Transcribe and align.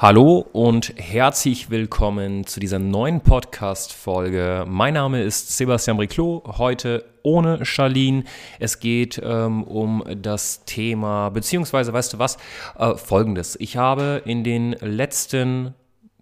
Hallo 0.00 0.46
und 0.52 0.94
herzlich 0.96 1.70
willkommen 1.70 2.46
zu 2.46 2.60
dieser 2.60 2.78
neuen 2.78 3.20
Podcast-Folge. 3.20 4.64
Mein 4.68 4.94
Name 4.94 5.24
ist 5.24 5.56
Sebastian 5.56 5.96
Briclot, 5.96 6.44
heute 6.56 7.04
ohne 7.24 7.64
Charlene. 7.64 8.22
Es 8.60 8.78
geht 8.78 9.20
ähm, 9.20 9.64
um 9.64 10.04
das 10.22 10.64
Thema, 10.64 11.30
beziehungsweise, 11.30 11.92
weißt 11.92 12.12
du 12.12 12.20
was, 12.20 12.38
äh, 12.78 12.94
folgendes. 12.94 13.56
Ich 13.58 13.76
habe 13.76 14.22
in 14.24 14.44
den 14.44 14.76
letzten 14.80 15.74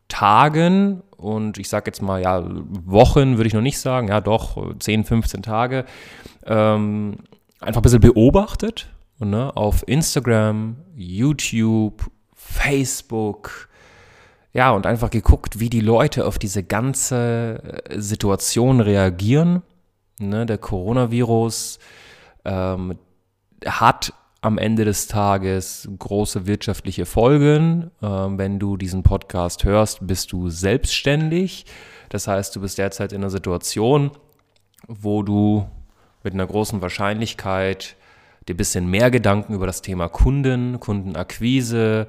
Tagen 0.08 1.02
und 1.18 1.58
ich 1.58 1.68
sage 1.68 1.90
jetzt 1.90 2.00
mal, 2.00 2.22
ja, 2.22 2.46
Wochen 2.46 3.36
würde 3.36 3.48
ich 3.48 3.52
noch 3.52 3.60
nicht 3.60 3.78
sagen, 3.78 4.08
ja 4.08 4.22
doch, 4.22 4.74
10, 4.78 5.04
15 5.04 5.42
Tage, 5.42 5.84
ähm, 6.46 7.18
einfach 7.60 7.80
ein 7.80 7.82
bisschen 7.82 8.00
beobachtet 8.00 8.88
ne, 9.18 9.54
auf 9.54 9.86
Instagram, 9.86 10.76
YouTube, 10.94 12.10
Facebook, 12.46 13.68
ja, 14.52 14.70
und 14.70 14.86
einfach 14.86 15.10
geguckt, 15.10 15.60
wie 15.60 15.68
die 15.68 15.80
Leute 15.80 16.26
auf 16.26 16.38
diese 16.38 16.62
ganze 16.62 17.82
äh, 17.90 18.00
Situation 18.00 18.80
reagieren. 18.80 19.62
Ne, 20.18 20.46
der 20.46 20.56
Coronavirus 20.56 21.78
ähm, 22.46 22.96
hat 23.66 24.14
am 24.40 24.56
Ende 24.58 24.84
des 24.84 25.08
Tages 25.08 25.88
große 25.98 26.46
wirtschaftliche 26.46 27.04
Folgen. 27.04 27.90
Ähm, 28.00 28.38
wenn 28.38 28.58
du 28.58 28.76
diesen 28.76 29.02
Podcast 29.02 29.64
hörst, 29.64 30.06
bist 30.06 30.32
du 30.32 30.48
selbstständig. 30.48 31.66
Das 32.08 32.28
heißt, 32.28 32.54
du 32.56 32.60
bist 32.60 32.78
derzeit 32.78 33.12
in 33.12 33.22
einer 33.22 33.30
Situation, 33.30 34.12
wo 34.86 35.22
du 35.22 35.68
mit 36.22 36.32
einer 36.32 36.46
großen 36.46 36.80
Wahrscheinlichkeit 36.80 37.96
dir 38.48 38.54
ein 38.54 38.56
bisschen 38.56 38.86
mehr 38.88 39.10
Gedanken 39.10 39.54
über 39.54 39.66
das 39.66 39.82
Thema 39.82 40.08
Kunden, 40.08 40.80
Kundenakquise, 40.80 42.06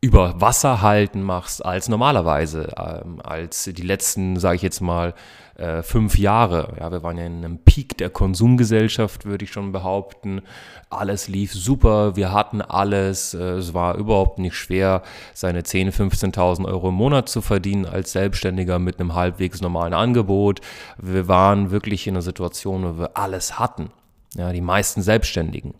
über 0.00 0.40
Wasser 0.40 0.80
halten 0.80 1.22
machst 1.22 1.64
als 1.64 1.88
normalerweise, 1.88 2.72
ähm, 2.76 3.20
als 3.22 3.64
die 3.64 3.82
letzten, 3.82 4.38
sage 4.38 4.56
ich 4.56 4.62
jetzt 4.62 4.80
mal, 4.80 5.14
äh, 5.56 5.82
fünf 5.82 6.16
Jahre. 6.16 6.74
Ja, 6.80 6.90
wir 6.90 7.02
waren 7.02 7.18
ja 7.18 7.26
in 7.26 7.44
einem 7.44 7.58
Peak 7.58 7.98
der 7.98 8.08
Konsumgesellschaft, 8.08 9.26
würde 9.26 9.44
ich 9.44 9.52
schon 9.52 9.72
behaupten. 9.72 10.40
Alles 10.88 11.28
lief 11.28 11.52
super, 11.52 12.16
wir 12.16 12.32
hatten 12.32 12.62
alles. 12.62 13.34
Äh, 13.34 13.58
es 13.58 13.74
war 13.74 13.96
überhaupt 13.96 14.38
nicht 14.38 14.56
schwer, 14.56 15.02
seine 15.34 15.60
10.000, 15.60 15.92
15.000 16.34 16.64
Euro 16.64 16.88
im 16.88 16.94
Monat 16.94 17.28
zu 17.28 17.42
verdienen 17.42 17.84
als 17.84 18.12
Selbstständiger 18.12 18.78
mit 18.78 18.98
einem 18.98 19.14
halbwegs 19.14 19.60
normalen 19.60 19.92
Angebot. 19.92 20.60
Wir 20.96 21.28
waren 21.28 21.70
wirklich 21.70 22.06
in 22.06 22.14
einer 22.14 22.22
Situation, 22.22 22.84
wo 22.84 22.98
wir 22.98 23.18
alles 23.18 23.58
hatten. 23.58 23.90
Ja, 24.34 24.52
die 24.52 24.62
meisten 24.62 25.02
Selbstständigen. 25.02 25.74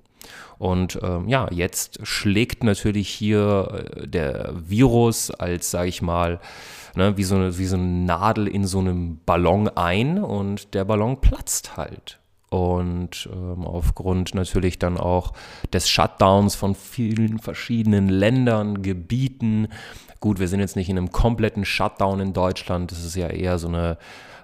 Und 0.61 0.98
ähm, 1.03 1.27
ja, 1.27 1.48
jetzt 1.50 2.06
schlägt 2.06 2.64
natürlich 2.64 3.08
hier 3.08 3.86
äh, 3.97 4.06
der 4.06 4.53
Virus 4.55 5.30
als, 5.30 5.70
sage 5.70 5.89
ich 5.89 6.02
mal, 6.02 6.39
ne, 6.94 7.17
wie, 7.17 7.25
so 7.25 7.36
eine, 7.36 7.56
wie 7.56 7.64
so 7.64 7.77
eine 7.77 7.86
Nadel 7.86 8.47
in 8.47 8.67
so 8.67 8.78
einem 8.78 9.20
Ballon 9.25 9.70
ein 9.70 10.22
und 10.22 10.75
der 10.75 10.84
Ballon 10.84 11.22
platzt 11.22 11.78
halt. 11.78 12.20
Und 12.51 13.29
ähm, 13.33 13.65
aufgrund 13.65 14.34
natürlich 14.34 14.79
dann 14.79 14.98
auch 14.98 15.33
des 15.73 15.89
Shutdowns 15.89 16.57
von 16.57 16.75
vielen 16.75 17.39
verschiedenen 17.39 18.08
Ländern, 18.08 18.83
Gebieten. 18.83 19.69
Gut, 20.19 20.41
wir 20.41 20.48
sind 20.48 20.61
jetzt 20.61 20.77
nicht 20.77 20.89
in 20.89 20.98
einem 20.98 21.13
kompletten 21.13 21.64
Shutdown 21.64 22.20
in 22.20 22.33
Deutschland. 22.33 22.91
Das 22.91 23.05
ist 23.05 23.14
ja 23.14 23.29
eher 23.29 23.58
so 23.58 23.69
eine 23.69 23.98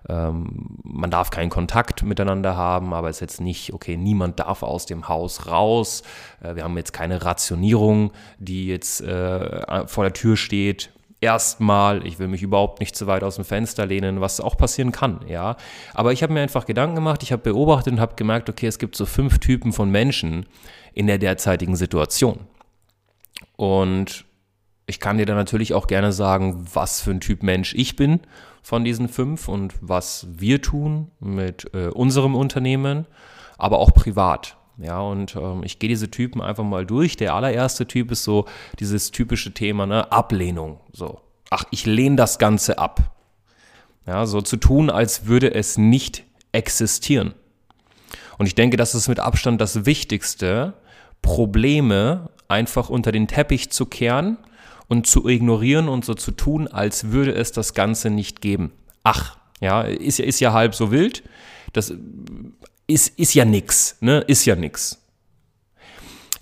ähm, 0.09 0.79
man 0.85 1.11
darf 1.11 1.31
keinen 1.31 1.51
Kontakt 1.51 2.03
miteinander 2.03 2.57
haben, 2.57 2.95
aber 2.95 3.09
es 3.09 3.17
ist 3.17 3.21
jetzt 3.21 3.41
nicht, 3.41 3.73
okay, 3.73 3.97
niemand 3.97 4.39
darf 4.39 4.63
aus 4.63 4.87
dem 4.87 5.09
Haus 5.09 5.47
raus. 5.47 6.03
Äh, 6.41 6.55
wir 6.57 6.65
haben 6.65 6.77
jetzt 6.77 6.93
keine 6.93 7.25
Rationierung, 7.25 8.13
die 8.39 8.69
jetzt 8.69 9.01
äh, 9.01 9.87
vor 9.89 10.05
der 10.05 10.13
Tür 10.13 10.37
steht. 10.37 10.91
Erstmal, 11.27 12.07
ich 12.07 12.21
will 12.21 12.29
mich 12.29 12.45
überhaupt 12.45 12.79
nicht 12.79 12.95
zu 12.95 13.09
weit 13.09 13.25
aus 13.25 13.35
dem 13.35 13.45
Fenster 13.45 13.85
lehnen, 13.85 14.21
was 14.21 14.41
auch 14.41 14.57
passieren 14.57 14.93
kann, 14.93 15.23
ja. 15.27 15.57
Aber 15.93 16.13
ich 16.13 16.23
habe 16.23 16.33
mir 16.33 16.41
einfach 16.41 16.67
Gedanken 16.67 16.95
gemacht, 16.95 17.25
ich 17.25 17.33
habe 17.33 17.43
beobachtet 17.43 17.95
und 17.95 18.01
habe 18.01 18.15
gemerkt, 18.15 18.49
okay, 18.49 18.69
es 18.69 18.79
gibt 18.79 18.95
so 18.95 19.07
fünf 19.07 19.41
Typen 19.41 19.73
von 19.73 19.91
Menschen 19.91 20.47
in 20.95 21.09
der 21.09 21.19
derzeitigen 21.19 21.75
Situation. 21.75 22.47
Und 23.57 24.25
ich 24.87 25.01
kann 25.01 25.19
dir 25.19 25.27
dann 25.27 25.35
natürlich 25.35 25.75
auch 25.75 25.89
gerne 25.89 26.13
sagen, 26.13 26.65
was 26.73 27.01
für 27.01 27.11
ein 27.11 27.21
Typ 27.21 27.43
Mensch 27.43 27.75
ich 27.75 27.97
bin 27.97 28.21
von 28.63 28.85
diesen 28.85 29.09
fünf 29.09 29.49
und 29.49 29.75
was 29.81 30.29
wir 30.31 30.63
tun 30.63 31.11
mit 31.19 31.75
äh, 31.75 31.89
unserem 31.89 32.37
Unternehmen, 32.37 33.07
aber 33.59 33.81
auch 33.81 33.93
privat. 33.93 34.56
Ja, 34.79 35.01
und 35.01 35.37
ähm, 35.37 35.63
ich 35.65 35.79
gehe 35.79 35.89
diese 35.89 36.11
Typen 36.11 36.43
einfach 36.43 36.65
mal 36.65 36.85
durch. 36.85 37.17
Der 37.17 37.35
allererste 37.35 37.87
Typ 37.87 38.11
ist 38.11 38.25
so 38.25 38.47
dieses 38.79 39.11
typische 39.11 39.53
Thema, 39.53 39.87
ne, 39.87 40.13
Ablehnung. 40.13 40.81
So, 40.93 41.21
ach, 41.51 41.65
ich 41.71 41.87
lehne 41.87 42.17
das 42.17 42.39
Ganze 42.39 42.79
ab. 42.79 43.17
Ja, 44.07 44.27
so 44.27 44.41
zu 44.41 44.57
tun, 44.57 44.91
als 44.91 45.27
würde 45.27 45.55
es 45.55 45.79
nicht 45.79 46.25
existieren. 46.53 47.35
Und 48.39 48.47
ich 48.47 48.55
denke, 48.55 48.77
das 48.77 48.95
ist 48.95 49.09
mit 49.09 49.19
Abstand 49.19 49.61
das 49.61 49.87
Wichtigste, 49.87 50.75
Probleme 51.23 52.31
einfach 52.49 52.89
unter 52.91 53.13
den 53.13 53.27
Teppich 53.27 53.71
zu 53.71 53.87
kehren 53.87 54.39
und 54.89 55.07
zu 55.07 55.27
ignorieren 55.27 55.89
und 55.89 56.05
so 56.05 56.15
zu 56.15 56.31
tun, 56.31 56.69
als 56.69 57.11
würde 57.11 57.35
es 57.35 57.51
das 57.51 57.75
Ganze 57.75 58.11
nicht 58.11 58.41
geben. 58.41 58.73
Ach, 59.03 59.39
ja, 59.61 59.83
ist, 59.83 60.21
ist 60.21 60.41
ja 60.41 60.53
halb 60.53 60.75
so 60.75 60.91
wild. 60.91 61.23
Das 61.73 61.93
ist, 62.87 63.19
ist 63.19 63.35
ja 63.35 63.45
nix, 63.45 63.97
ne? 64.01 64.21
Ist 64.21 64.45
ja 64.45 64.57
nix. 64.57 65.03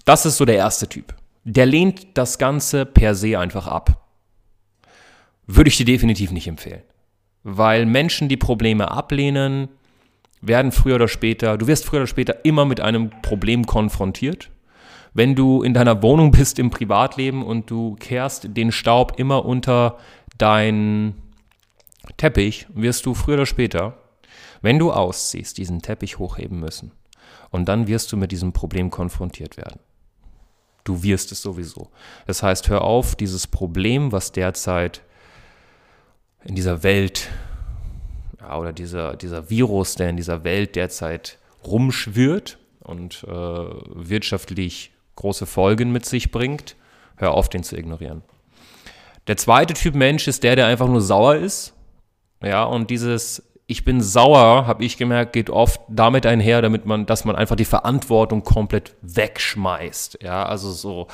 Das 0.05 0.27
ist 0.27 0.37
so 0.37 0.45
der 0.45 0.57
erste 0.57 0.89
Typ. 0.89 1.15
Der 1.45 1.67
lehnt 1.67 2.17
das 2.17 2.39
Ganze 2.39 2.87
per 2.87 3.15
se 3.15 3.39
einfach 3.39 3.67
ab. 3.67 4.07
Würde 5.47 5.69
ich 5.69 5.77
dir 5.77 5.87
definitiv 5.87 6.31
nicht 6.31 6.47
empfehlen. 6.47 6.83
Weil 7.43 7.87
Menschen, 7.87 8.29
die 8.29 8.37
Probleme 8.37 8.91
ablehnen, 8.91 9.69
werden 10.41 10.73
früher 10.73 10.97
oder 10.97 11.09
später, 11.09 11.57
du 11.59 11.67
wirst 11.67 11.85
früher 11.85 12.01
oder 12.01 12.07
später 12.07 12.45
immer 12.45 12.65
mit 12.65 12.81
einem 12.81 13.11
Problem 13.23 13.67
konfrontiert 13.67 14.51
wenn 15.15 15.37
du 15.37 15.63
in 15.63 15.73
deiner 15.73 16.03
Wohnung 16.03 16.33
bist 16.33 16.59
im 16.59 16.71
Privatleben 16.71 17.43
und 17.45 17.71
du 17.71 17.95
kehrst 17.95 18.57
den 18.57 18.73
Staub 18.73 19.15
immer 19.17 19.47
unter 19.47 19.97
deinen 20.37 21.15
Teppich, 22.17 22.67
wirst 22.75 23.07
du 23.07 23.15
früher 23.15 23.35
oder 23.35 23.47
später, 23.47 23.97
wenn 24.65 24.79
du 24.79 24.93
ausziehst, 24.93 25.59
diesen 25.59 25.83
Teppich 25.83 26.19
hochheben 26.19 26.59
müssen. 26.59 26.93
Und 27.51 27.67
dann 27.67 27.87
wirst 27.87 28.11
du 28.11 28.17
mit 28.17 28.33
diesem 28.33 28.55
Problem 28.55 28.89
konfrontiert 28.89 29.59
werden. 29.59 29.79
Du 30.85 31.03
wirst 31.03 31.33
es 31.33 31.43
sowieso. 31.43 31.91
Das 32.27 32.43
heißt, 32.43 32.69
hör 32.71 32.81
auf, 32.81 33.15
dieses 33.15 33.47
Problem, 33.47 34.11
was 34.11 34.33
derzeit 34.33 35.03
in 36.45 36.55
dieser 36.55 36.83
Welt 36.83 37.29
ja, 38.41 38.59
oder 38.59 38.73
dieser, 38.73 39.17
dieser 39.17 39.51
Virus, 39.51 39.97
der 39.97 40.09
in 40.09 40.17
dieser 40.17 40.45
Welt 40.45 40.77
derzeit 40.77 41.39
rumschwirrt 41.63 42.59
und 42.81 43.23
äh, 43.25 43.31
wirtschaftlich 43.31 44.93
große 45.17 45.45
Folgen 45.45 45.93
mit 45.93 46.07
sich 46.07 46.31
bringt, 46.31 46.75
hör 47.17 47.35
auf, 47.35 47.51
den 47.51 47.65
zu 47.65 47.77
ignorieren. 47.77 48.23
Der 49.27 49.37
zweite 49.37 49.75
Typ 49.75 49.95
Mensch 49.95 50.27
ist 50.27 50.43
der, 50.43 50.57
der 50.57 50.67
einfach 50.67 50.89
nur 50.89 51.03
sauer 51.03 51.37
ist. 51.37 51.75
Ja, 52.43 52.65
und 52.65 52.89
dieses 52.89 53.43
ich 53.67 53.85
bin 53.85 54.01
sauer, 54.01 54.67
habe 54.67 54.85
ich 54.85 54.97
gemerkt, 54.97 55.33
geht 55.33 55.51
oft 55.51 55.81
damit 55.89 56.27
einher, 56.27 56.63
damit 56.63 56.87
man, 56.87 57.07
dass 57.07 57.25
man 57.25 57.37
einfach 57.37 57.57
die 57.57 57.65
Verantwortung 57.65 58.43
komplett 58.43 58.95
wegschmeißt. 59.03 60.19
Ja, 60.23 60.45
also 60.45 60.71
so, 60.71 61.07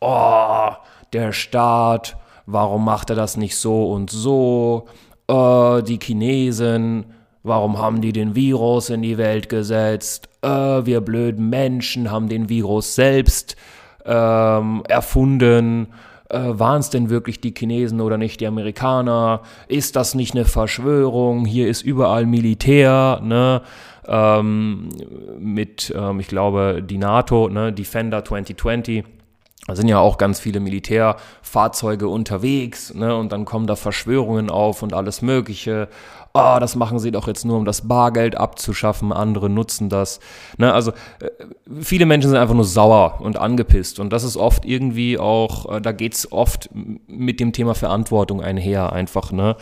oh, 0.00 0.70
der 1.12 1.32
Staat, 1.32 2.16
warum 2.46 2.84
macht 2.84 3.10
er 3.10 3.16
das 3.16 3.36
nicht 3.36 3.56
so 3.56 3.92
und 3.92 4.10
so? 4.10 4.86
Oh, 5.28 5.80
die 5.86 5.98
Chinesen, 6.02 7.06
warum 7.42 7.78
haben 7.78 8.00
die 8.00 8.12
den 8.12 8.34
Virus 8.34 8.90
in 8.90 9.02
die 9.02 9.18
Welt 9.18 9.48
gesetzt? 9.48 10.28
äh, 10.42 10.48
wir 10.48 11.00
blöden 11.00 11.48
Menschen 11.48 12.10
haben 12.10 12.28
den 12.28 12.48
Virus 12.48 12.94
selbst 12.94 13.56
ähm, 14.04 14.82
erfunden. 14.88 15.88
Äh, 16.32 16.58
Waren 16.58 16.80
es 16.80 16.88
denn 16.88 17.10
wirklich 17.10 17.40
die 17.40 17.52
Chinesen 17.56 18.00
oder 18.00 18.16
nicht 18.16 18.40
die 18.40 18.46
Amerikaner? 18.46 19.42
Ist 19.68 19.96
das 19.96 20.14
nicht 20.14 20.34
eine 20.34 20.46
Verschwörung? 20.46 21.44
Hier 21.44 21.68
ist 21.68 21.82
überall 21.82 22.24
Militär, 22.24 23.20
ne? 23.22 23.60
Ähm, 24.06 24.88
mit, 25.38 25.94
ähm, 25.96 26.20
ich 26.20 26.28
glaube, 26.28 26.82
die 26.82 26.96
NATO, 26.96 27.48
ne? 27.50 27.72
Defender 27.72 28.24
2020 28.24 29.04
Da 29.68 29.76
sind 29.76 29.86
ja 29.86 30.00
auch 30.00 30.18
ganz 30.18 30.40
viele 30.40 30.58
Militärfahrzeuge 30.58 32.08
unterwegs, 32.08 32.92
ne? 32.94 33.16
Und 33.16 33.30
dann 33.30 33.44
kommen 33.44 33.68
da 33.68 33.76
Verschwörungen 33.76 34.50
auf 34.50 34.82
und 34.82 34.92
alles 34.92 35.22
Mögliche. 35.22 35.88
Oh, 36.34 36.56
das 36.58 36.74
machen 36.74 36.98
sie 36.98 37.12
doch 37.12 37.28
jetzt 37.28 37.44
nur, 37.44 37.58
um 37.58 37.64
das 37.64 37.86
Bargeld 37.86 38.36
abzuschaffen. 38.36 39.12
Andere 39.12 39.48
nutzen 39.48 39.88
das. 39.88 40.18
Ne? 40.56 40.72
Also 40.72 40.90
äh, 41.20 41.28
viele 41.80 42.06
Menschen 42.06 42.30
sind 42.30 42.38
einfach 42.38 42.54
nur 42.54 42.64
sauer 42.64 43.20
und 43.20 43.36
angepisst. 43.36 44.00
Und 44.00 44.12
das 44.12 44.24
ist 44.24 44.36
oft 44.36 44.64
irgendwie 44.64 45.18
auch, 45.18 45.76
äh, 45.76 45.80
da 45.80 45.92
geht 45.92 46.14
es 46.14 46.32
oft 46.32 46.70
mit 47.06 47.38
dem 47.38 47.52
Thema 47.52 47.74
Verantwortung 47.74 48.42
einher. 48.42 48.92
Einfach, 48.92 49.30
ne? 49.30 49.56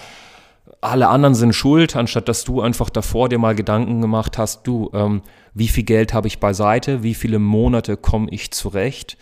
Alle 0.80 1.08
anderen 1.08 1.34
sind 1.34 1.54
schuld, 1.54 1.94
anstatt 1.94 2.26
dass 2.28 2.44
du 2.44 2.62
einfach 2.62 2.88
davor 2.88 3.28
dir 3.28 3.38
mal 3.38 3.54
Gedanken 3.54 4.00
gemacht 4.00 4.38
hast, 4.38 4.66
du, 4.66 4.90
ähm, 4.94 5.20
wie 5.52 5.68
viel 5.68 5.84
Geld 5.84 6.14
habe 6.14 6.28
ich 6.28 6.40
beiseite, 6.40 7.02
wie 7.02 7.14
viele 7.14 7.38
Monate 7.38 7.98
komme 7.98 8.30
ich 8.30 8.50
zurecht 8.52 9.18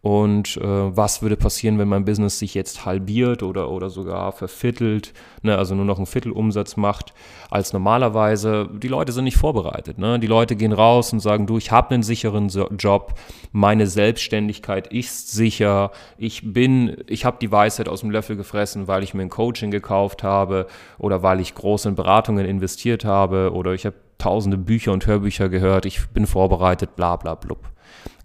und 0.00 0.56
äh, 0.58 0.62
was 0.62 1.22
würde 1.22 1.36
passieren, 1.36 1.78
wenn 1.78 1.88
mein 1.88 2.04
Business 2.04 2.38
sich 2.38 2.54
jetzt 2.54 2.86
halbiert 2.86 3.42
oder, 3.42 3.68
oder 3.68 3.90
sogar 3.90 4.30
verviertelt, 4.30 5.12
ne, 5.42 5.58
also 5.58 5.74
nur 5.74 5.84
noch 5.84 5.96
einen 5.96 6.06
Viertelumsatz 6.06 6.76
macht 6.76 7.12
als 7.50 7.72
normalerweise. 7.72 8.68
Die 8.72 8.86
Leute 8.86 9.10
sind 9.10 9.24
nicht 9.24 9.38
vorbereitet. 9.38 9.98
Ne? 9.98 10.20
Die 10.20 10.28
Leute 10.28 10.54
gehen 10.54 10.72
raus 10.72 11.12
und 11.12 11.18
sagen, 11.18 11.48
du, 11.48 11.58
ich 11.58 11.72
habe 11.72 11.94
einen 11.94 12.04
sicheren 12.04 12.48
Job, 12.78 13.14
meine 13.50 13.88
Selbstständigkeit 13.88 14.86
ist 14.86 15.32
sicher, 15.32 15.90
ich 16.16 16.52
bin, 16.52 16.98
ich 17.08 17.24
habe 17.24 17.38
die 17.40 17.50
Weisheit 17.50 17.88
aus 17.88 18.00
dem 18.00 18.12
Löffel 18.12 18.36
gefressen, 18.36 18.86
weil 18.86 19.02
ich 19.02 19.14
mir 19.14 19.22
ein 19.22 19.30
Coaching 19.30 19.72
gekauft 19.72 20.22
habe 20.22 20.68
oder 20.98 21.24
weil 21.24 21.40
ich 21.40 21.56
groß 21.56 21.86
in 21.86 21.96
Beratungen 21.96 22.46
investiert 22.46 23.04
habe 23.04 23.52
oder 23.52 23.72
ich 23.74 23.84
habe 23.84 23.96
tausende 24.18 24.58
Bücher 24.58 24.92
und 24.92 25.06
Hörbücher 25.06 25.48
gehört, 25.48 25.86
ich 25.86 26.08
bin 26.10 26.26
vorbereitet, 26.26 26.94
bla 26.94 27.16
bla 27.16 27.34
blub. 27.34 27.68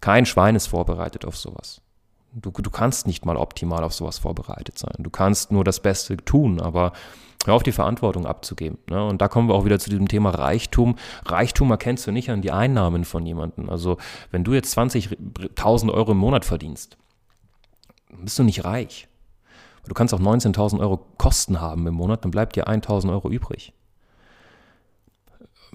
Kein 0.01 0.25
Schwein 0.25 0.55
ist 0.55 0.67
vorbereitet 0.67 1.25
auf 1.25 1.37
sowas. 1.37 1.81
Du, 2.33 2.51
du 2.51 2.69
kannst 2.71 3.05
nicht 3.05 3.25
mal 3.25 3.37
optimal 3.37 3.83
auf 3.83 3.93
sowas 3.93 4.17
vorbereitet 4.17 4.77
sein. 4.79 4.95
Du 4.99 5.09
kannst 5.09 5.51
nur 5.51 5.63
das 5.63 5.79
Beste 5.79 6.17
tun, 6.17 6.59
aber 6.59 6.93
hör 7.45 7.53
auf 7.53 7.63
die 7.63 7.71
Verantwortung 7.71 8.25
abzugeben. 8.25 8.79
Ne? 8.89 9.05
Und 9.05 9.21
da 9.21 9.27
kommen 9.27 9.47
wir 9.47 9.55
auch 9.55 9.65
wieder 9.65 9.77
zu 9.77 9.89
diesem 9.89 10.07
Thema 10.07 10.31
Reichtum. 10.31 10.95
Reichtum 11.25 11.69
erkennst 11.69 12.07
du 12.07 12.11
nicht 12.11 12.31
an 12.31 12.41
die 12.41 12.51
Einnahmen 12.51 13.05
von 13.05 13.25
jemandem. 13.25 13.69
Also 13.69 13.97
wenn 14.31 14.43
du 14.43 14.53
jetzt 14.53 14.75
20.000 14.75 15.93
Euro 15.93 16.13
im 16.13 16.17
Monat 16.17 16.43
verdienst, 16.43 16.97
bist 18.09 18.39
du 18.39 18.43
nicht 18.43 18.65
reich. 18.65 19.07
Du 19.85 19.93
kannst 19.93 20.13
auch 20.13 20.19
19.000 20.19 20.79
Euro 20.79 21.05
Kosten 21.17 21.61
haben 21.61 21.85
im 21.85 21.93
Monat, 21.93 22.23
dann 22.23 22.31
bleibt 22.31 22.55
dir 22.55 22.67
1.000 22.67 23.11
Euro 23.11 23.29
übrig 23.29 23.73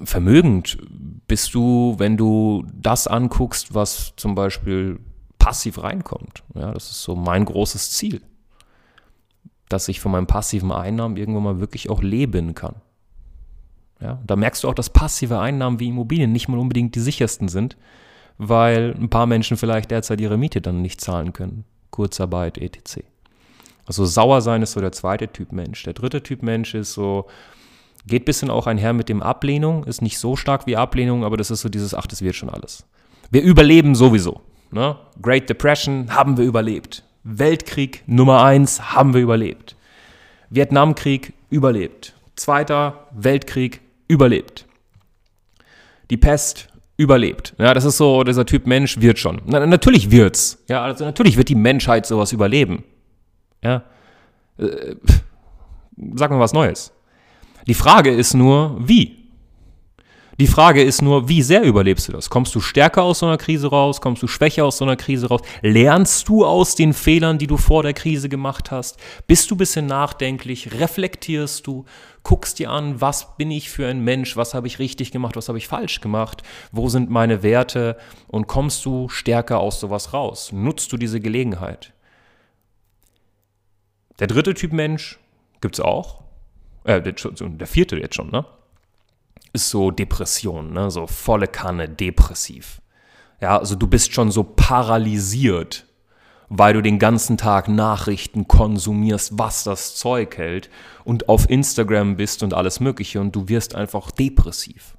vermögend 0.05 0.79
bist 1.27 1.55
du, 1.55 1.95
wenn 1.99 2.17
du 2.17 2.65
das 2.75 3.07
anguckst, 3.07 3.75
was 3.75 4.15
zum 4.17 4.35
Beispiel 4.35 5.01
passiv 5.39 5.83
reinkommt. 5.83 6.43
Ja, 6.55 6.73
das 6.73 6.91
ist 6.91 7.03
so 7.03 7.17
mein 7.17 7.45
großes 7.45 7.93
Ziel, 7.93 8.23
dass 9.69 9.89
ich 9.89 10.01
von 10.01 10.13
meinen 10.13 10.27
passiven 10.27 10.73
Einnahmen 10.73 11.17
irgendwann 11.17 11.43
mal 11.43 11.61
wirklich 11.61 11.91
auch 11.91 12.03
leben 12.03 12.55
kann. 12.55 12.77
Ja, 14.01 14.21
da 14.27 14.37
merkst 14.37 14.63
du 14.63 14.69
auch, 14.69 14.75
dass 14.75 14.91
passive 14.91 15.41
Einnahmen 15.41 15.81
wie 15.81 15.89
Immobilien 15.89 16.33
nicht 16.33 16.49
mal 16.49 16.59
unbedingt 16.59 16.95
die 16.95 17.01
sichersten 17.01 17.49
sind, 17.49 17.77
weil 18.37 18.95
ein 18.99 19.11
paar 19.11 19.27
Menschen 19.27 19.57
vielleicht 19.57 19.91
derzeit 19.91 20.21
ihre 20.21 20.39
Miete 20.39 20.61
dann 20.61 20.83
nicht 20.83 21.01
zahlen 21.01 21.33
können. 21.33 21.65
Kurzarbeit, 21.91 22.59
etc. 22.59 23.01
Also 23.87 24.05
sauer 24.05 24.43
sein 24.43 24.63
ist 24.63 24.73
so 24.73 24.81
der 24.81 24.93
zweite 24.93 25.29
Typ 25.29 25.51
Mensch. 25.51 25.83
Der 25.83 25.95
dritte 25.95 26.23
Typ 26.23 26.43
Mensch 26.43 26.75
ist 26.75 26.93
so, 26.93 27.27
Geht 28.09 28.23
ein 28.23 28.25
bisschen 28.25 28.51
auch 28.51 28.67
einher 28.67 28.95
mit 28.95 29.09
dem 29.11 29.23
Ablehnung, 29.23 29.85
ist 29.85 30.01
nicht 30.01 30.19
so 30.19 30.35
stark 30.35 30.67
wie 30.67 30.77
Ablehnung, 30.77 31.25
aber 31.25 31.37
das 31.37 31.51
ist 31.51 31.61
so 31.61 31.69
dieses, 31.69 31.95
ach, 31.95 32.07
das 32.07 32.23
wird 32.23 32.35
schon 32.35 32.49
alles. 32.49 32.85
Wir 33.31 33.43
überleben 33.43 33.95
sowieso. 33.95 34.41
Ne? 34.71 34.97
Great 35.21 35.51
Depression 35.51 36.15
haben 36.15 36.39
wir 36.39 36.45
überlebt. 36.45 37.05
Weltkrieg 37.23 38.03
Nummer 38.07 38.43
eins 38.43 38.95
haben 38.95 39.13
wir 39.13 39.21
überlebt. 39.21 39.77
Vietnamkrieg 40.49 41.35
überlebt. 41.51 42.15
Zweiter 42.35 43.09
Weltkrieg 43.13 43.83
überlebt. 44.09 44.65
Die 46.11 46.17
Pest 46.17 46.69
überlebt. 46.97 47.55
Ja, 47.59 47.75
das 47.75 47.85
ist 47.85 47.99
so, 47.99 48.25
dieser 48.25 48.47
Typ 48.47 48.67
Mensch 48.67 49.01
wird 49.01 49.19
schon. 49.19 49.43
Na, 49.45 49.65
natürlich 49.67 50.11
wird's. 50.11 50.65
Ja, 50.69 50.83
also 50.83 51.05
natürlich 51.05 51.37
wird 51.37 51.51
die 51.51 51.55
Menschheit 51.55 52.07
sowas 52.07 52.33
überleben. 52.33 52.85
Ja. 53.63 53.83
Äh, 54.57 54.97
sag 56.15 56.31
mal 56.31 56.41
was 56.41 56.55
Neues. 56.55 56.93
Die 57.69 57.75
Frage 57.75 58.11
ist 58.11 58.33
nur, 58.33 58.77
wie? 58.81 59.19
Die 60.41 60.47
Frage 60.47 60.83
ist 60.83 61.03
nur, 61.03 61.29
wie 61.29 61.43
sehr 61.43 61.63
überlebst 61.63 62.09
du 62.09 62.13
das? 62.13 62.31
Kommst 62.31 62.55
du 62.55 62.61
stärker 62.61 63.03
aus 63.03 63.19
so 63.19 63.27
einer 63.27 63.37
Krise 63.37 63.69
raus? 63.69 64.01
Kommst 64.01 64.23
du 64.23 64.27
schwächer 64.27 64.65
aus 64.65 64.79
so 64.79 64.87
einer 64.87 64.97
Krise 64.97 65.29
raus? 65.29 65.43
Lernst 65.61 66.29
du 66.29 66.47
aus 66.47 66.77
den 66.77 66.95
Fehlern, 66.95 67.37
die 67.37 67.47
du 67.47 67.59
vor 67.59 67.83
der 67.83 67.93
Krise 67.93 68.31
gemacht 68.31 68.71
hast? 68.71 68.99
Bist 69.27 69.51
du 69.51 69.55
ein 69.55 69.59
bisschen 69.59 69.85
nachdenklich? 69.85 70.81
Reflektierst 70.81 71.67
du? 71.67 71.85
Guckst 72.23 72.59
dir 72.59 72.71
an, 72.71 73.03
was 73.03 73.37
bin 73.37 73.51
ich 73.51 73.69
für 73.69 73.87
ein 73.87 74.01
Mensch? 74.01 74.35
Was 74.35 74.55
habe 74.55 74.67
ich 74.67 74.79
richtig 74.79 75.11
gemacht? 75.11 75.37
Was 75.37 75.49
habe 75.49 75.59
ich 75.59 75.69
falsch 75.69 76.01
gemacht? 76.01 76.43
Wo 76.73 76.89
sind 76.89 77.11
meine 77.11 77.43
Werte? 77.43 77.99
Und 78.29 78.47
kommst 78.47 78.87
du 78.87 79.11
stärker 79.11 79.59
aus 79.59 79.79
sowas 79.79 80.15
raus? 80.15 80.53
Nutzt 80.53 80.91
du 80.93 80.97
diese 80.97 81.21
Gelegenheit? 81.21 81.93
Der 84.21 84.27
dritte 84.27 84.55
Typ 84.55 84.73
Mensch 84.73 85.19
gibt 85.61 85.75
es 85.75 85.81
auch 85.81 86.28
äh, 86.85 87.01
der 87.03 87.67
vierte 87.67 87.97
jetzt 87.97 88.15
schon, 88.15 88.31
ne? 88.31 88.45
Ist 89.53 89.71
so 89.71 89.91
Depression, 89.91 90.73
ne? 90.73 90.91
So 90.91 91.07
volle 91.07 91.47
Kanne, 91.49 91.89
depressiv. 91.89 92.81
Ja, 93.41 93.59
also 93.59 93.77
du 93.77 93.87
bist 93.87 94.13
schon 94.13 94.31
so 94.31 94.43
paralysiert, 94.43 95.87
weil 96.49 96.75
du 96.75 96.83
den 96.83 96.99
ganzen 96.99 97.37
Tag 97.37 97.69
Nachrichten 97.69 98.49
konsumierst, 98.49 99.39
was 99.39 99.65
das 99.65 99.95
Zeug 99.95 100.37
hält 100.37 100.71
und 101.05 101.29
auf 101.29 101.49
Instagram 101.49 102.17
bist 102.17 102.43
und 102.43 102.55
alles 102.55 102.81
Mögliche 102.81 103.21
und 103.21 103.35
du 103.37 103.49
wirst 103.49 103.75
einfach 103.75 104.11
depressiv. 104.11 104.97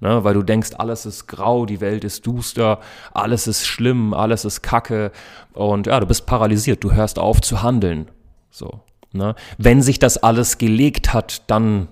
Ne, 0.00 0.24
weil 0.24 0.34
du 0.34 0.42
denkst, 0.42 0.70
alles 0.78 1.06
ist 1.06 1.28
grau, 1.28 1.64
die 1.64 1.80
Welt 1.80 2.02
ist 2.02 2.26
duster, 2.26 2.80
alles 3.12 3.46
ist 3.46 3.64
schlimm, 3.64 4.14
alles 4.14 4.44
ist 4.44 4.60
kacke 4.62 5.12
und 5.52 5.86
ja, 5.86 6.00
du 6.00 6.06
bist 6.06 6.26
paralysiert, 6.26 6.82
du 6.82 6.92
hörst 6.92 7.20
auf 7.20 7.40
zu 7.40 7.62
handeln. 7.62 8.10
So. 8.50 8.80
Ne? 9.12 9.34
Wenn 9.58 9.82
sich 9.82 9.98
das 9.98 10.18
alles 10.18 10.58
gelegt 10.58 11.12
hat, 11.12 11.42
dann 11.48 11.88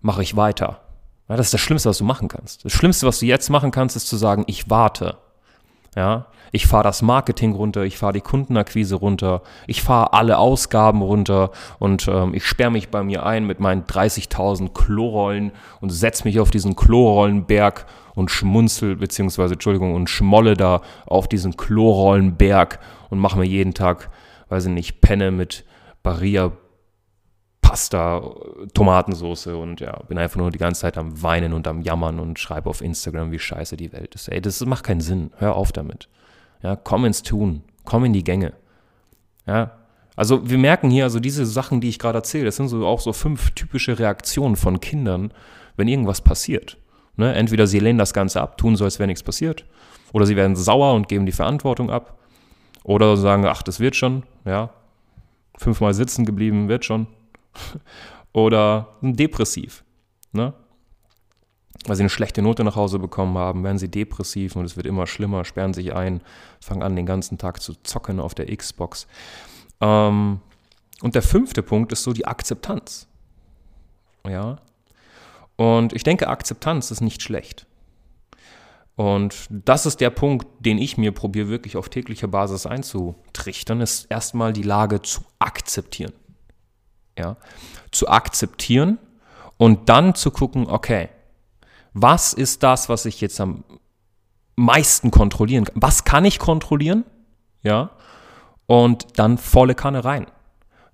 mache 0.00 0.22
ich 0.22 0.36
weiter. 0.36 0.80
Ja, 1.28 1.36
das 1.36 1.46
ist 1.46 1.54
das 1.54 1.60
Schlimmste, 1.60 1.88
was 1.88 1.98
du 1.98 2.04
machen 2.04 2.28
kannst. 2.28 2.64
Das 2.64 2.72
Schlimmste, 2.72 3.06
was 3.06 3.20
du 3.20 3.26
jetzt 3.26 3.50
machen 3.50 3.70
kannst, 3.70 3.96
ist 3.96 4.08
zu 4.08 4.16
sagen, 4.16 4.44
ich 4.46 4.68
warte. 4.68 5.16
Ja, 5.96 6.26
ich 6.52 6.66
fahre 6.66 6.84
das 6.84 7.02
Marketing 7.02 7.52
runter, 7.52 7.82
ich 7.84 7.98
fahre 7.98 8.12
die 8.12 8.20
Kundenakquise 8.20 8.96
runter, 8.96 9.42
ich 9.66 9.82
fahre 9.82 10.12
alle 10.12 10.38
Ausgaben 10.38 11.02
runter 11.02 11.50
und 11.78 12.08
ähm, 12.08 12.34
ich 12.34 12.44
sperre 12.44 12.70
mich 12.70 12.90
bei 12.90 13.02
mir 13.02 13.24
ein 13.24 13.46
mit 13.46 13.60
meinen 13.60 13.84
30.000 13.84 14.72
Klorollen 14.72 15.52
und 15.80 15.90
setze 15.90 16.24
mich 16.24 16.40
auf 16.40 16.50
diesen 16.50 16.76
Klorollenberg 16.76 17.86
und 18.14 18.30
schmunzel, 18.30 18.96
beziehungsweise, 18.96 19.54
Entschuldigung, 19.54 19.94
und 19.94 20.10
schmolle 20.10 20.54
da 20.54 20.80
auf 21.06 21.28
diesen 21.28 21.56
Klorollenberg 21.56 22.80
und 23.08 23.18
mache 23.18 23.38
mir 23.38 23.46
jeden 23.46 23.74
Tag, 23.74 24.10
weiß 24.48 24.66
ich 24.66 24.72
nicht, 24.72 25.00
Penne 25.00 25.30
mit 25.30 25.64
Barilla 26.02 26.52
Pasta, 27.60 28.22
Tomatensauce 28.74 29.46
und 29.48 29.80
ja, 29.80 29.96
bin 30.08 30.18
einfach 30.18 30.38
nur 30.38 30.50
die 30.50 30.58
ganze 30.58 30.80
Zeit 30.80 30.98
am 30.98 31.22
Weinen 31.22 31.52
und 31.52 31.68
am 31.68 31.82
Jammern 31.82 32.18
und 32.18 32.38
schreibe 32.38 32.68
auf 32.68 32.80
Instagram, 32.80 33.30
wie 33.30 33.38
scheiße 33.38 33.76
die 33.76 33.92
Welt 33.92 34.14
ist. 34.16 34.28
Ey, 34.28 34.40
das 34.40 34.64
macht 34.66 34.84
keinen 34.84 35.00
Sinn. 35.00 35.30
Hör 35.36 35.54
auf 35.54 35.70
damit. 35.70 36.08
Ja, 36.62 36.74
komm 36.74 37.04
ins 37.04 37.22
Tun. 37.22 37.62
Komm 37.84 38.04
in 38.04 38.12
die 38.12 38.24
Gänge. 38.24 38.54
Ja, 39.46 39.72
also 40.16 40.50
wir 40.50 40.58
merken 40.58 40.90
hier, 40.90 41.04
also 41.04 41.20
diese 41.20 41.46
Sachen, 41.46 41.80
die 41.80 41.88
ich 41.88 41.98
gerade 41.98 42.18
erzähle, 42.18 42.46
das 42.46 42.56
sind 42.56 42.68
so 42.68 42.84
auch 42.86 43.00
so 43.00 43.12
fünf 43.12 43.52
typische 43.52 43.98
Reaktionen 43.98 44.56
von 44.56 44.80
Kindern, 44.80 45.32
wenn 45.76 45.88
irgendwas 45.88 46.20
passiert. 46.20 46.76
Ne? 47.16 47.34
Entweder 47.34 47.66
sie 47.66 47.78
lehnen 47.78 47.98
das 47.98 48.12
Ganze 48.12 48.40
ab, 48.40 48.58
tun 48.58 48.76
so, 48.76 48.84
als 48.84 48.98
wäre 48.98 49.06
nichts 49.06 49.22
passiert, 49.22 49.64
oder 50.12 50.26
sie 50.26 50.36
werden 50.36 50.56
sauer 50.56 50.94
und 50.94 51.08
geben 51.08 51.24
die 51.24 51.32
Verantwortung 51.32 51.90
ab, 51.90 52.18
oder 52.82 53.16
sagen, 53.16 53.46
ach, 53.46 53.62
das 53.62 53.80
wird 53.80 53.96
schon, 53.96 54.24
ja, 54.44 54.70
fünfmal 55.60 55.92
sitzen 55.92 56.24
geblieben, 56.24 56.68
wird 56.68 56.84
schon. 56.84 57.06
Oder 58.32 58.96
depressiv. 59.02 59.84
Ne? 60.32 60.54
Weil 61.86 61.96
sie 61.96 62.02
eine 62.02 62.10
schlechte 62.10 62.40
Note 62.40 62.64
nach 62.64 62.76
Hause 62.76 62.98
bekommen 62.98 63.36
haben, 63.36 63.62
werden 63.62 63.78
sie 63.78 63.90
depressiv 63.90 64.56
und 64.56 64.64
es 64.64 64.76
wird 64.76 64.86
immer 64.86 65.06
schlimmer, 65.06 65.44
sperren 65.44 65.74
sich 65.74 65.94
ein, 65.94 66.22
fangen 66.60 66.82
an, 66.82 66.96
den 66.96 67.06
ganzen 67.06 67.36
Tag 67.36 67.60
zu 67.60 67.74
zocken 67.82 68.20
auf 68.20 68.34
der 68.34 68.54
Xbox. 68.54 69.06
Ähm, 69.80 70.40
und 71.02 71.14
der 71.14 71.22
fünfte 71.22 71.62
Punkt 71.62 71.92
ist 71.92 72.02
so 72.04 72.12
die 72.12 72.26
Akzeptanz. 72.26 73.06
Ja. 74.26 74.56
Und 75.56 75.92
ich 75.92 76.04
denke, 76.04 76.28
Akzeptanz 76.28 76.90
ist 76.90 77.00
nicht 77.00 77.22
schlecht. 77.22 77.66
Und 79.00 79.46
das 79.48 79.86
ist 79.86 80.02
der 80.02 80.10
Punkt, 80.10 80.46
den 80.58 80.76
ich 80.76 80.98
mir 80.98 81.12
probiere 81.12 81.48
wirklich 81.48 81.78
auf 81.78 81.88
täglicher 81.88 82.28
Basis 82.28 82.66
einzutrichtern, 82.66 83.80
ist 83.80 84.04
erstmal 84.10 84.52
die 84.52 84.62
Lage 84.62 85.00
zu 85.00 85.22
akzeptieren. 85.38 86.12
Ja? 87.18 87.38
Zu 87.92 88.08
akzeptieren 88.08 88.98
und 89.56 89.88
dann 89.88 90.14
zu 90.14 90.30
gucken, 90.30 90.66
okay, 90.68 91.08
was 91.94 92.34
ist 92.34 92.62
das, 92.62 92.90
was 92.90 93.06
ich 93.06 93.22
jetzt 93.22 93.40
am 93.40 93.64
meisten 94.56 95.10
kontrollieren 95.10 95.64
kann? 95.64 95.80
Was 95.80 96.04
kann 96.04 96.26
ich 96.26 96.38
kontrollieren? 96.38 97.06
ja, 97.62 97.92
und 98.66 99.18
dann 99.18 99.38
volle 99.38 99.74
Kanne 99.74 100.04
rein. 100.04 100.26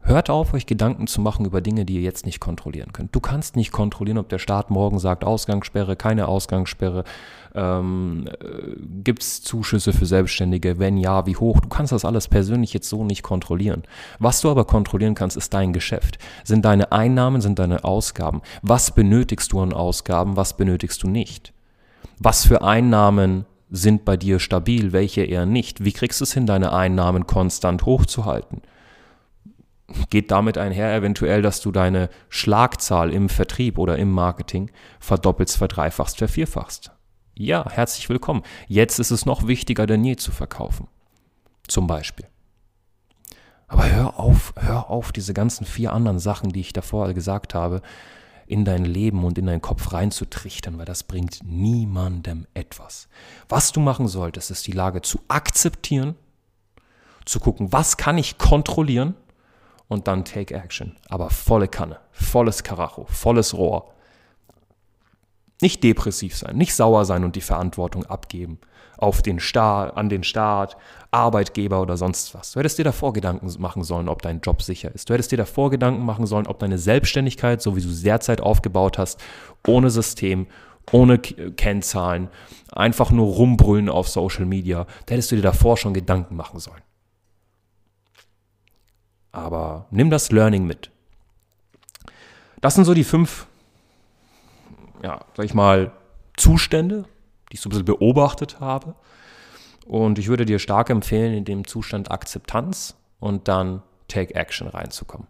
Hört 0.07 0.31
auf, 0.31 0.55
euch 0.55 0.67
Gedanken 0.67 1.09
zu 1.09 1.21
machen 1.21 1.45
über 1.47 1.61
Dinge, 1.61 1.85
die 1.85 1.97
ihr 1.97 2.01
jetzt 2.01 2.27
nicht 2.27 2.39
kontrollieren 2.39 2.93
könnt. 2.93 3.13
Du 3.13 3.19
kannst 3.19 3.57
nicht 3.57 3.73
kontrollieren, 3.73 4.19
ob 4.19 4.29
der 4.29 4.39
Staat 4.39 4.71
morgen 4.71 5.01
sagt, 5.01 5.25
Ausgangssperre, 5.25 5.97
keine 5.97 6.29
Ausgangssperre. 6.29 7.03
Ähm, 7.57 8.29
äh, 8.29 8.77
Gibt 9.03 9.25
es 9.25 9.43
Zuschüsse 9.43 9.93
für 9.93 10.07
Selbstständige? 10.07 10.79
Wenn 10.79 10.97
ja, 10.97 11.27
wie 11.27 11.35
hoch? 11.35 11.59
Du 11.59 11.69
kannst 11.69 11.91
das 11.91 12.05
alles 12.05 12.29
persönlich 12.29 12.73
jetzt 12.73 12.89
so 12.89 13.03
nicht 13.03 13.25
kontrollieren. 13.25 13.83
Was 14.21 14.41
du 14.41 14.49
aber 14.49 14.65
kontrollieren 14.65 15.17
kannst, 15.17 15.37
ist 15.37 15.53
dein 15.53 15.73
Geschäft. 15.73 16.19
Sind 16.45 16.65
deine 16.65 16.93
Einnahmen, 16.93 17.41
sind 17.41 17.59
deine 17.59 17.83
Ausgaben. 17.83 18.43
Was 18.63 18.93
benötigst 18.93 19.51
du 19.51 19.59
an 19.59 19.73
Ausgaben, 19.73 20.37
was 20.37 20.57
benötigst 20.57 21.03
du 21.03 21.09
nicht? 21.09 21.53
Was 22.21 22.47
für 22.47 22.63
Einnahmen 22.63 23.45
sind 23.73 24.05
bei 24.05 24.17
dir 24.17 24.39
stabil, 24.39 24.93
welche 24.93 25.25
eher 25.25 25.47
nicht? 25.47 25.85
Wie 25.85 25.93
kriegst 25.93 26.21
du 26.21 26.25
es 26.25 26.33
hin, 26.33 26.47
deine 26.47 26.73
Einnahmen 26.73 27.27
konstant 27.27 27.85
hochzuhalten? 27.87 28.63
Geht 30.11 30.31
damit 30.31 30.59
einher 30.59 30.95
eventuell, 30.95 31.43
dass 31.43 31.61
du 31.61 31.71
deine 31.71 32.09
Schlagzahl 32.29 33.13
im 33.13 33.29
Vertrieb 33.29 33.79
oder 33.79 33.97
im 33.97 34.11
Marketing 34.11 34.71
verdoppelst, 34.99 35.57
verdreifachst, 35.57 36.19
vervierfachst. 36.19 36.91
Ja, 37.35 37.71
herzlich 37.71 38.09
willkommen. 38.09 38.43
Jetzt 38.67 38.99
ist 38.99 39.11
es 39.11 39.27
noch 39.27 39.47
wichtiger 39.47 39.87
denn 39.87 40.05
je 40.05 40.17
zu 40.17 40.33
verkaufen. 40.33 40.89
Zum 41.69 41.87
Beispiel. 41.87 42.27
Aber 43.69 43.91
hör 43.91 44.19
auf, 44.19 44.55
hör 44.57 44.91
auf, 44.91 45.13
diese 45.13 45.35
ganzen 45.35 45.67
vier 45.67 45.93
anderen 45.93 46.19
Sachen, 46.19 46.51
die 46.51 46.61
ich 46.61 46.73
davor 46.73 47.13
gesagt 47.13 47.55
habe, 47.55 47.83
in 48.47 48.65
dein 48.65 48.85
Leben 48.85 49.25
und 49.25 49.39
in 49.39 49.47
deinen 49.47 49.61
Kopf 49.61 49.93
reinzutrichtern, 49.93 50.79
weil 50.79 50.85
das 50.85 51.03
bringt 51.03 51.41
niemandem 51.45 52.47
etwas. 52.55 53.09
Was 53.49 53.73
du 53.73 53.81
machen 53.81 54.07
solltest, 54.07 54.53
ist 54.53 54.67
die 54.69 54.73
Lage 54.73 55.03
zu 55.03 55.21
akzeptieren, 55.27 56.15
zu 57.25 57.41
gucken, 57.41 57.73
was 57.73 57.97
kann 57.97 58.19
ich 58.19 58.39
kontrollieren 58.39 59.15
und 59.89 60.09
dann 60.09 60.25
Take 60.25 60.55
Action. 60.55 60.97
Aber 61.09 61.31
volle 61.31 61.69
Kanne, 61.69 61.99
volles 62.13 62.63
Karacho, 62.63 63.07
volles 63.09 63.55
Rohr. 63.55 63.93
Nicht 65.63 65.83
depressiv 65.83 66.37
sein, 66.37 66.57
nicht 66.57 66.75
sauer 66.75 67.05
sein 67.05 67.25
und 67.25 67.35
die 67.35 67.41
Verantwortung 67.41 68.05
abgeben 68.05 68.59
auf 68.99 69.23
den 69.23 69.41
Staat, 69.41 69.97
an 69.97 70.09
den 70.09 70.23
Staat, 70.23 70.77
Arbeitgeber 71.11 71.81
oder 71.81 71.97
sonst 71.97 72.35
was. 72.35 72.53
Du 72.53 72.61
hättest 72.61 72.79
dir 72.79 72.85
davor 72.85 73.13
Gedanken 73.13 73.51
machen 73.59 73.85
sollen, 73.85 74.09
ob 74.09 74.23
dein 74.23 74.41
Job 74.41 74.63
sicher 74.63 74.95
ist. 74.95 75.09
Du 75.09 75.15
hättest 75.15 75.33
dir 75.33 75.37
davor 75.39 75.71
Gedanken 75.71 76.05
machen 76.05 76.27
sollen, 76.27 76.47
ob 76.47 76.59
deine 76.59 76.79
Selbstständigkeit, 76.79 77.63
so 77.63 77.77
wie 77.77 77.81
du 77.81 77.89
sie 77.89 78.05
derzeit 78.05 78.41
aufgebaut 78.41 78.99
hast, 78.99 79.21
ohne 79.67 79.91
System, 79.91 80.47
ohne 80.93 81.19
Kennzahlen, 81.19 82.29
einfach 82.73 83.11
nur 83.11 83.35
rumbrüllen 83.35 83.89
auf 83.89 84.09
Social 84.09 84.47
Media, 84.47 84.87
da 85.07 85.15
hättest 85.15 85.33
du 85.33 85.37
dir 85.37 85.43
davor 85.43 85.77
schon 85.77 85.95
Gedanken 85.95 86.37
machen 86.37 86.61
sollen. 86.61 86.83
Aber 89.37 89.85
nimm 89.91 90.09
das 90.09 90.33
Learning 90.33 90.67
mit. 90.67 90.91
Das 92.63 92.75
sind 92.75 92.87
so 92.87 92.95
die 92.95 93.05
fünf, 93.05 93.47
ja, 95.03 95.21
sag 95.37 95.45
ich 95.45 95.53
mal, 95.53 95.93
Zustände, 96.39 97.05
die 97.51 97.57
ich 97.57 97.61
so 97.61 97.69
ein 97.69 97.71
bisschen 97.71 97.85
beobachtet 97.85 98.61
habe. 98.61 98.95
Und 99.85 100.19
ich 100.19 100.29
würde 100.29 100.47
dir 100.47 100.59
stark 100.59 100.89
empfehlen, 100.89 101.35
in 101.35 101.45
dem 101.45 101.67
Zustand 101.67 102.11
Akzeptanz 102.11 102.97
und 103.21 103.47
dann 103.47 103.83
Take 104.09 104.35
Action 104.35 104.69
reinzukommen. 104.69 105.27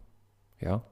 Ja. 0.61 0.83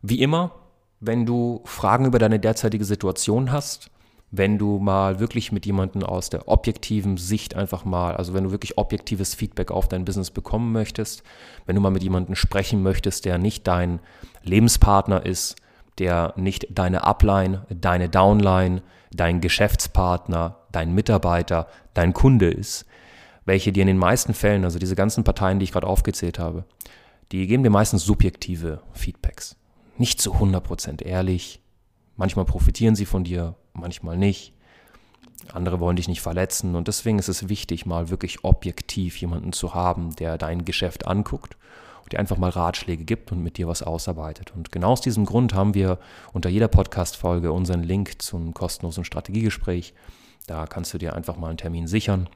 Wie 0.00 0.22
immer, 0.22 0.52
wenn 1.00 1.26
du 1.26 1.60
Fragen 1.66 2.06
über 2.06 2.18
deine 2.18 2.40
derzeitige 2.40 2.86
Situation 2.86 3.52
hast, 3.52 3.90
wenn 4.30 4.58
du 4.58 4.78
mal 4.78 5.20
wirklich 5.20 5.52
mit 5.52 5.66
jemandem 5.66 6.02
aus 6.02 6.30
der 6.30 6.48
objektiven 6.48 7.16
Sicht 7.16 7.54
einfach 7.54 7.84
mal, 7.84 8.16
also 8.16 8.34
wenn 8.34 8.44
du 8.44 8.50
wirklich 8.50 8.76
objektives 8.76 9.34
Feedback 9.34 9.70
auf 9.70 9.88
dein 9.88 10.04
Business 10.04 10.30
bekommen 10.30 10.72
möchtest, 10.72 11.22
wenn 11.64 11.76
du 11.76 11.80
mal 11.80 11.90
mit 11.90 12.02
jemandem 12.02 12.34
sprechen 12.34 12.82
möchtest, 12.82 13.24
der 13.24 13.38
nicht 13.38 13.66
dein 13.66 14.00
Lebenspartner 14.42 15.24
ist, 15.24 15.56
der 15.98 16.34
nicht 16.36 16.66
deine 16.70 17.04
Upline, 17.04 17.66
deine 17.70 18.08
Downline, 18.08 18.82
dein 19.12 19.40
Geschäftspartner, 19.40 20.58
dein 20.72 20.92
Mitarbeiter, 20.92 21.68
dein 21.94 22.12
Kunde 22.12 22.50
ist, 22.50 22.84
welche 23.44 23.72
dir 23.72 23.82
in 23.82 23.86
den 23.86 23.98
meisten 23.98 24.34
Fällen, 24.34 24.64
also 24.64 24.78
diese 24.78 24.96
ganzen 24.96 25.24
Parteien, 25.24 25.58
die 25.58 25.64
ich 25.64 25.72
gerade 25.72 25.86
aufgezählt 25.86 26.38
habe, 26.38 26.64
die 27.32 27.46
geben 27.46 27.62
dir 27.62 27.70
meistens 27.70 28.04
subjektive 28.04 28.82
Feedbacks. 28.92 29.56
Nicht 29.98 30.20
zu 30.20 30.34
100% 30.34 31.02
ehrlich. 31.02 31.60
Manchmal 32.16 32.44
profitieren 32.44 32.96
sie 32.96 33.06
von 33.06 33.24
dir, 33.24 33.54
manchmal 33.80 34.16
nicht. 34.16 34.52
Andere 35.52 35.80
wollen 35.80 35.96
dich 35.96 36.08
nicht 36.08 36.22
verletzen 36.22 36.74
und 36.74 36.88
deswegen 36.88 37.18
ist 37.18 37.28
es 37.28 37.48
wichtig, 37.48 37.86
mal 37.86 38.10
wirklich 38.10 38.44
objektiv 38.44 39.16
jemanden 39.18 39.52
zu 39.52 39.74
haben, 39.74 40.16
der 40.16 40.38
dein 40.38 40.64
Geschäft 40.64 41.06
anguckt 41.06 41.56
und 42.02 42.12
dir 42.12 42.18
einfach 42.18 42.36
mal 42.36 42.50
Ratschläge 42.50 43.04
gibt 43.04 43.32
und 43.32 43.42
mit 43.42 43.58
dir 43.58 43.68
was 43.68 43.82
ausarbeitet. 43.82 44.52
Und 44.54 44.72
genau 44.72 44.92
aus 44.92 45.00
diesem 45.00 45.24
Grund 45.26 45.54
haben 45.54 45.74
wir 45.74 45.98
unter 46.32 46.48
jeder 46.48 46.68
Podcast-Folge 46.68 47.52
unseren 47.52 47.82
Link 47.82 48.22
zum 48.22 48.54
kostenlosen 48.54 49.04
Strategiegespräch. 49.04 49.94
Da 50.46 50.66
kannst 50.66 50.94
du 50.94 50.98
dir 50.98 51.14
einfach 51.14 51.36
mal 51.36 51.48
einen 51.48 51.58
Termin 51.58 51.86
sichern 51.86 52.28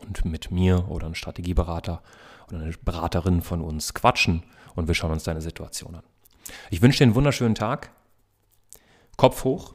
und 0.00 0.24
mit 0.24 0.50
mir 0.50 0.88
oder 0.88 1.06
einem 1.06 1.14
Strategieberater 1.14 2.02
oder 2.48 2.60
einer 2.60 2.72
Beraterin 2.82 3.42
von 3.42 3.60
uns 3.60 3.94
quatschen 3.94 4.42
und 4.74 4.88
wir 4.88 4.94
schauen 4.94 5.12
uns 5.12 5.24
deine 5.24 5.40
Situation 5.40 5.94
an. 5.94 6.02
Ich 6.70 6.82
wünsche 6.82 6.98
dir 6.98 7.04
einen 7.04 7.14
wunderschönen 7.14 7.54
Tag. 7.54 7.90
Kopf 9.16 9.44
hoch 9.44 9.74